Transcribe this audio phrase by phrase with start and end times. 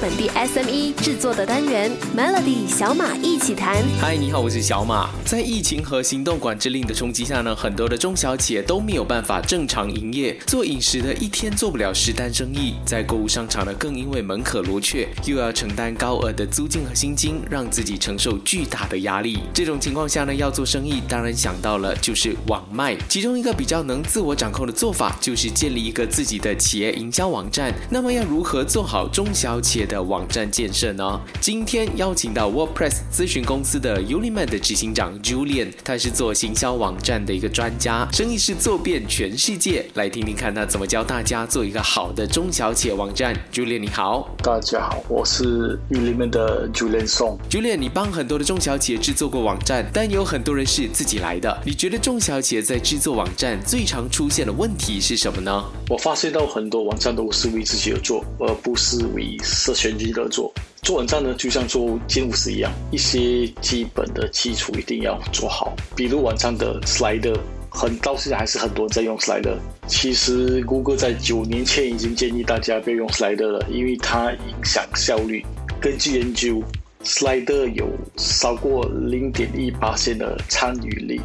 [0.00, 3.76] 本地 SME 制作的单元 Melody 小马一起谈。
[4.00, 5.10] 嗨，你好，我是小马。
[5.26, 19.40] 在疫情和行动管制令的冲击下呢，很多的中小企业都没有办法正常营业，做饮食的一天做不了十单生意，在购物商场呢更因为门可罗雀，又要承担高额的租金和薪金，让自己承受巨大的压力。
[19.52, 22.96] 这种情况下呢，要做生意，当然想到了就是网卖。
[23.06, 27.70] 其中一个比较能自我掌控的做法，就是建立一个自己的企业营销网站。
[27.90, 31.20] 那么要如何做好中小企业的网站建设呢？
[31.40, 39.84] 今天邀请到 WordPress 咨询公司的 Uliman 的执行长 Julian，他是做行销网站的一个专家，生意是做遍全世界。
[39.94, 43.34] 来听听看他怎么教大家做一个好的中小企业网站。
[43.52, 47.36] Julian 你好，大家好，我是 Uliman 的 Julian Song。
[47.50, 51.60] Julian，你帮很多的中小企业制作过网站，但有很多人是自己来的。
[51.66, 55.64] 你觉得中小企业在制作网站最常出现的问题是什么呢？
[55.88, 60.52] 我发现到很多网站都是为自己而做，而不是为社群而做。
[60.82, 65.74] 做网站呢，就像做建筑师一样，一些基本的基础一定要做好。
[65.94, 67.38] 比如网站的 Slider，
[67.70, 69.56] 很到现在还是很多人在用 Slider。
[69.86, 75.44] 其实 Google 在九年前已经建议大家不要用 Slider 了，因为它影响效率。
[75.80, 76.62] 根据研究
[77.04, 81.20] ，Slider 有超过零点一八线的参与率。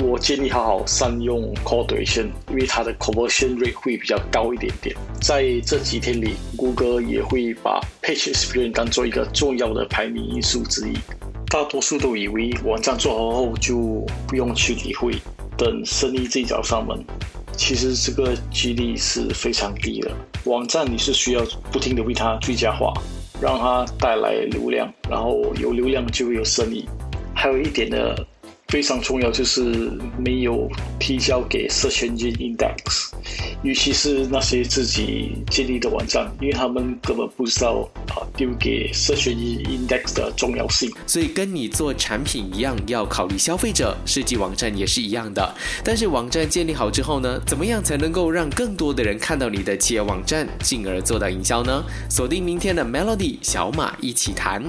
[0.00, 4.96] 我建议好好善用 Coordination，因为它的 Conversion Rate 会比较高一点点。
[5.20, 10.94] 在这几天里，谷歌也会把 Page Experience 当做一个重要的排名因素之一。
[11.48, 15.14] 大多数都以为网站做好后就不用去理会，
[15.56, 16.98] 等生意自己找上门。
[17.56, 20.10] 其实这个几率是非常低的。
[20.44, 22.92] 网站你是需要不停的为它最佳化，
[23.40, 26.84] 让它带来流量，然后有流量就会有生意。
[27.32, 27.96] 还有一点呢。
[28.74, 29.62] 非常重要就是
[30.18, 33.12] 没有提交给 Search Engine Index，
[33.62, 40.90] 尤其是那些自己建立的网站，因为他们根本不知道啊丢给 Search Engine Index 的重要性。
[41.06, 45.54] 所以跟你做产品一样，要考虑消费者，设计网站也是一样的。
[45.84, 51.84] 但是网站建立好之后呢，怎么样才能够让更多的人看到你的企业网站，进而做到营销呢？
[52.10, 54.60] 锁定明天的 Melody 小马一起谈。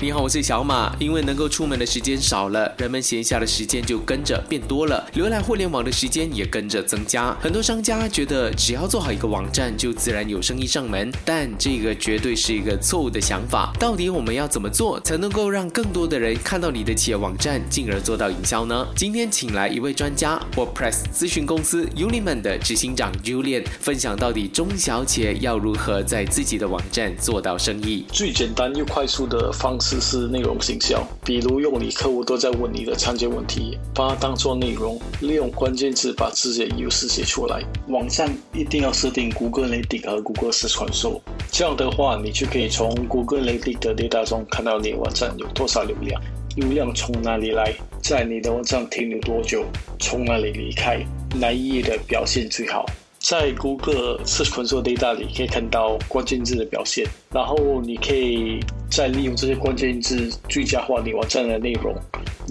[0.00, 0.96] 你好，我是小马。
[0.98, 3.46] 因为能够出门的时间少了，人们闲下的。
[3.52, 7.36] 时间就跟着变多了，浏览互联网的时间也跟着增加。
[7.38, 13.70] 很多商家觉得只要做好一个网站，就自然有生意上门，但这个绝对是一个错误的想法。
[13.78, 18.86] 到底我们要怎么做才能够让更多的人看到你的企业网站，进而做到营销呢？
[18.96, 28.06] 今天请来一位专家，WordPress 咨询公司 Uniman 的执行长 Julian 分享到底中小企业要如何在自己的网站做到生意。
[28.10, 33.42] 最简单又快速的方式是内容行销，比如用你客户都在问你的常见问。
[33.46, 37.62] 题，把它当做内容，利用关键字把自己的优势写出来。
[37.88, 41.20] 网站一定要设定谷歌 Analytics 和谷歌 Search Console，
[41.50, 46.22] 这样的话，你就可以从谷歌 Analytics 的 data 中看到你网站有多少流量，
[46.56, 49.64] 流量从哪里来，在你的网站停留多久，
[49.98, 51.04] 从哪里离开，
[51.34, 52.86] 哪一页的表现最好。
[53.22, 58.58] 在谷歌 Search Console data 里可以看到关键字的表现，然后你可以
[58.90, 61.94] 再利用这些关键字最佳化你网站的内容。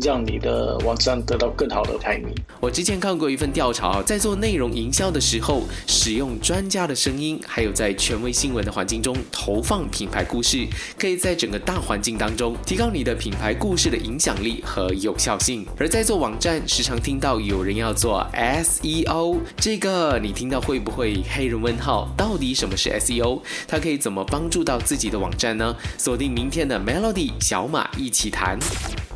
[0.02, 2.34] 让你的网站得到更好的排名。
[2.62, 10.66] 我之前看过一份调查，在做内容营销的时候，使用专家的声音，还有在权威新闻的环境中投放品牌故事，
[10.98, 15.68] 可以在整个大环境当中提高你的品牌故事的影响力和有效性。
[15.78, 22.08] 而在做网站，时常听到有人要做 SEO，这个你听到会不会黑人问号？
[22.16, 23.42] 到底什么是 SEO？
[23.68, 25.76] 它可以怎么帮助到自己的网站呢？
[25.98, 28.58] 锁定明天的 Melody 小马一起谈。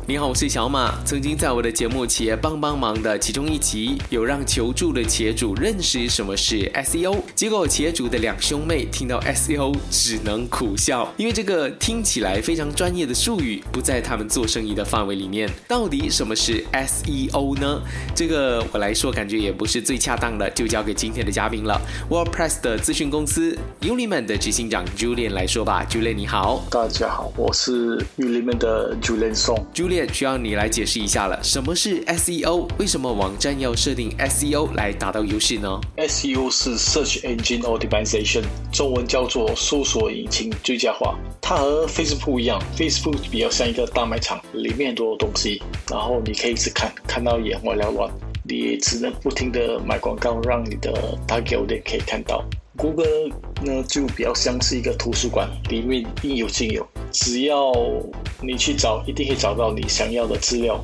[0.08, 0.94] 你好，我是小马。
[1.04, 7.18] 曾经在我的节目《企业帮帮忙》的其中一集，有让求助的企业主认识什么是 SEO。
[7.34, 15.50] 结果企业主的两兄妹听到 SEO 只能苦笑，因为这个听起来非常专业的术语不在他们做生意的范围里面。
[15.66, 17.82] 到底什么是 SEO 呢？
[18.14, 21.80] 这个我来说感觉也不是最恰当的，就交给今天的嘉宾了。
[22.08, 25.84] WordPress 的咨询公司 Uliman 的执行长 Julian 来说吧。
[25.90, 29.64] Julian 你好，大家好，我是 Uliman 的 Julian Song。
[29.74, 32.68] Julian 需要你来解释一下了，什么是 SEO？
[32.78, 41.16] 为什么网站要设定 SEO 来达到优势呢？SEO 是 Search Engine Optimization，中文叫做搜索引擎最佳化。
[41.40, 48.10] 它和 Facebook 一样，Facebook 比较像一个大卖场，里面很多东西，然后你可以一直看，看到眼花缭乱，
[48.42, 52.44] 你只能不停的买广告，让你的 target 可以看到。
[52.76, 53.02] 谷歌
[53.62, 56.86] 呢就比较像是一个图书馆，里面应有尽有。
[57.10, 57.72] 只要
[58.42, 60.78] 你去找，一定可以找到你想要的资料。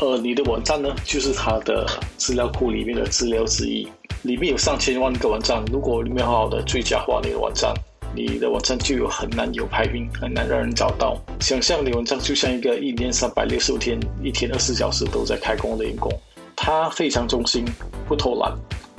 [0.00, 1.86] 而你的网站呢，就是它的
[2.16, 3.86] 资料库里面的资料之一。
[4.22, 7.72] 里面有上千万个网站，如果你没有好好的最佳化你的网站，
[8.14, 11.16] 你的网站就有很难有排名，很难让人找到。
[11.40, 16.12] 想象你网站就像一个一年三百六十五天、一天二十四小时都在开工的员工，
[16.56, 17.64] 他非常忠心，
[18.08, 18.52] 不偷懒。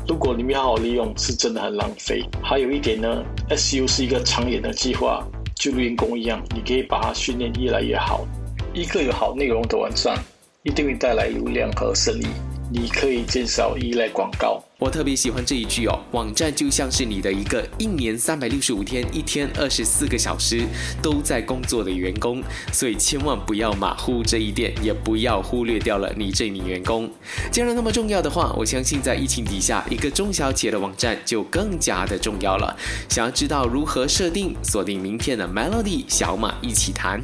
[0.08, 2.24] 如果你没好好利用，是真的很浪费。
[2.44, 5.26] 还有一点呢，SU 是一个长远的计划，
[5.56, 8.26] 就如员工一样，你可以把它训练越来越好。
[8.74, 10.18] 一个有好内容的网站，
[10.64, 12.28] 一定会带来流量和生意。
[12.72, 14.64] 你可以减少依赖广告。
[14.82, 20.66] 我特别喜欢这一句哦，网站就像是你的一个一年三百六十五天、一天二十四个小时
[21.04, 22.42] 都在工作的员工，
[22.74, 27.08] 所以千万不要马虎这一点，也不要忽略掉了你这名员工。
[27.52, 32.76] 既然那么重要的话，我相信在疫情底下，一个中小企业的网站就更加的重要了。
[33.08, 37.22] 想要知道如何设定，锁定明天的 Melody 小马一起谈。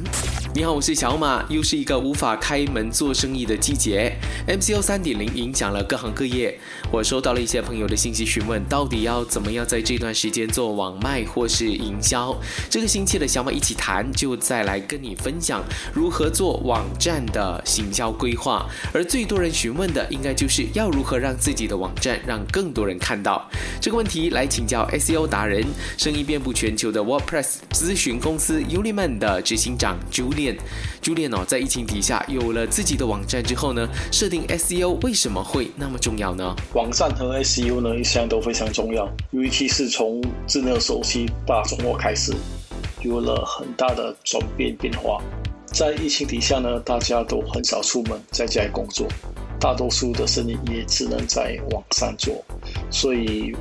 [0.54, 4.16] 你好，我是小马，又是一个无法开门做生意的季节
[4.46, 6.56] ，MCO 三点零影响了各行各业，
[6.92, 7.47] 我收到了。
[7.48, 12.36] 一些朋友的信息询问，到底要怎么样在这段时间做网卖或是营销？
[12.68, 15.64] 这个星期的小马一起谈，就再来跟你分享
[15.94, 18.68] 如何做网站的行销规划。
[18.92, 23.42] 而最多人询问的，应该就是要如何让自己的网站让更多人看到
[23.80, 24.28] 这个问题。
[24.28, 25.64] 来请教 SEO 达人、
[25.96, 30.58] 生意遍布全球的 WordPress 咨询公司 Uliman 的执行长 Julian。
[31.02, 36.54] Julian 哦，在疫情底下有了自己的网站之后呢，设定 SEO 为什么会那么重要呢？
[36.74, 42.32] 网站和 SEO 呢一向都非常重要，尤其是从智能手机大中国开始，
[43.02, 45.22] 有了很大的转变变化。
[45.66, 49.06] 在疫情底下呢，大家都很少出门，在家里工作，
[49.60, 52.42] 大多数的生意也只能在网上做，
[52.90, 53.54] 所以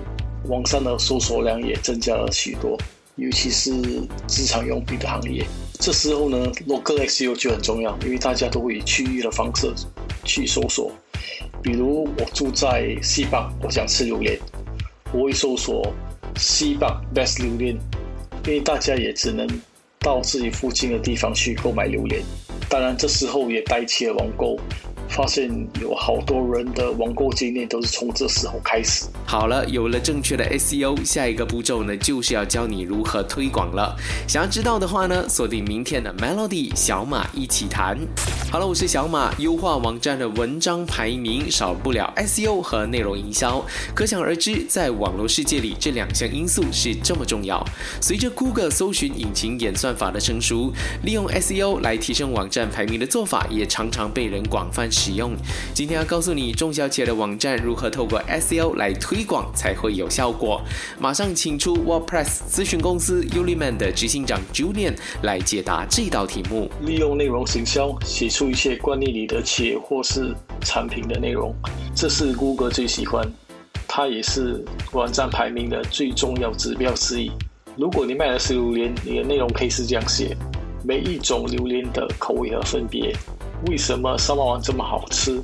[0.45, 2.77] 网上的搜索量也增加了许多，
[3.17, 3.73] 尤其是
[4.29, 5.45] 日常用品的行业。
[5.79, 9.71] 这时候呢，local SEO 就很重要，因为大家都会以区域的方式
[10.23, 10.91] 去搜索。
[11.61, 14.39] 比如我住在西北，我想吃榴莲，
[15.11, 15.93] 我会搜索
[16.35, 17.75] 西北 best 榴莲，
[18.45, 19.47] 因为大家也只能
[19.99, 22.21] 到自己附近的地方去购买榴莲。
[22.69, 24.57] 当然，这时候也代替了网购。
[25.09, 25.49] 发现
[25.81, 29.05] 有好多人的网购经验都是从这时候开始。
[29.25, 33.95] 好了，有了正确的 SEO，下一个步骤呢，就是要教你如何推广了。
[34.27, 37.97] 想要知道的话呢，锁定明天的 Melody 小马一起谈。
[38.51, 39.33] 好了，我是小马。
[39.39, 43.63] 优化网站的文章排名少不了 SEO 和内容营销，
[43.93, 47.63] 可想而知，在网络世界里，这两项因素是这么重要。
[48.01, 50.71] 随着 Google 搜寻引擎演算法的成熟，
[51.03, 54.89] 利用 SEO 来提升网站排名的做法，也常常被人广泛。
[54.97, 55.35] 使用。
[55.75, 60.59] 今天要告诉你中小企业的网站如何透过 SEO 来推广才会有效果。
[60.99, 66.71] 马上请出 WordPress 咨询公司 Uliman 的执行长 Julian 来解答这道题目。
[66.81, 71.53] 利用内容行销写出一些关于你的企业或是产品的内容，
[71.93, 73.31] 这是 Google 最喜欢，
[73.87, 77.31] 它也是网站排名的最重要指标之一。
[77.75, 80.35] 如果你卖的是榴莲，你的内容可以是这样写：
[80.83, 83.15] 每一种榴莲的口味和分别。
[83.65, 85.41] 为什么沙巴王这么好吃？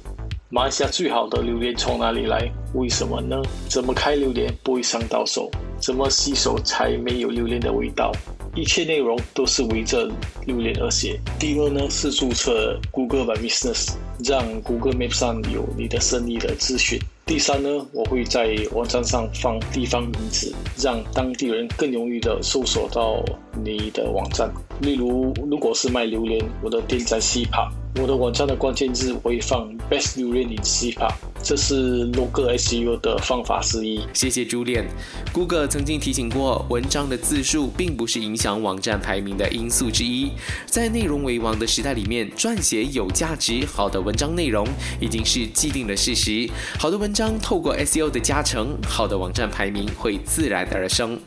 [0.49, 2.47] 马来西亚最好的榴莲从哪里来？
[2.75, 3.41] 为什么呢？
[3.67, 5.49] 怎么开榴莲不会伤到手？
[5.79, 8.11] 怎么洗手才没有榴莲的味道？
[8.55, 10.07] 一切内容都是围着
[10.45, 11.19] 榴莲而写。
[11.39, 16.99] 第二呢是注册 Google My Business，让 Google Map 上有你的生意的资讯。
[17.25, 23.23] 第三呢，我会在网站上放地方名字，让当地人更容易的搜索到
[23.63, 24.53] 你的网站。
[24.81, 27.71] 例如，如果是卖榴莲，我的店在西帕。
[28.01, 33.99] 我的网站的关键字我会放 best new learning C 吧，这是 logo SEO 的方法之一。
[34.13, 34.87] 谢谢朱炼。
[35.33, 40.31] Google 曾经提醒过，文章的字数并不是影响网站排名的因素之一。
[40.65, 44.65] 在内容为王的时代里面，撰写有价值、好的文章内容
[45.01, 46.49] 已经是既定的事实。
[46.79, 51.19] 好的文章透过 SEO 的加成，好的网站排名会自然而生。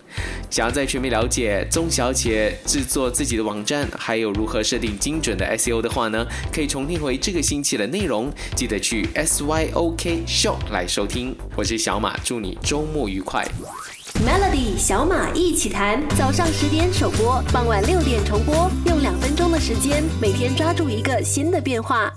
[0.49, 6.27] 想要在全面了解中小企业制作自己的网站，还有如何设定精准的 SEO 的话呢？
[6.51, 11.37] 可以重听回这个星期的内容，记得去 SYOK Show 来收听。
[11.57, 13.47] 我是小马，祝你周末愉快。
[14.25, 22.13] Melody 小马一起谈，早上十点首播，傍晚六点重播，用两分钟的时间，每天抓住一个新的变化。